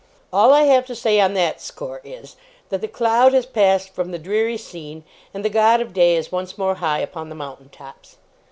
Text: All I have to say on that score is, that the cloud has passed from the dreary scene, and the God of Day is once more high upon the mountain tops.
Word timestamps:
All 0.33 0.51
I 0.51 0.63
have 0.63 0.87
to 0.87 0.95
say 0.95 1.19
on 1.19 1.35
that 1.35 1.61
score 1.61 2.01
is, 2.03 2.35
that 2.69 2.81
the 2.81 2.87
cloud 2.87 3.33
has 3.35 3.45
passed 3.45 3.93
from 3.93 4.09
the 4.09 4.17
dreary 4.17 4.57
scene, 4.57 5.03
and 5.31 5.45
the 5.45 5.47
God 5.47 5.79
of 5.79 5.93
Day 5.93 6.15
is 6.15 6.31
once 6.31 6.57
more 6.57 6.73
high 6.81 7.01
upon 7.01 7.29
the 7.29 7.35
mountain 7.35 7.69
tops. 7.69 8.17